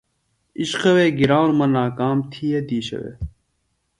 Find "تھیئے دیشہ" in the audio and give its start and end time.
2.31-2.97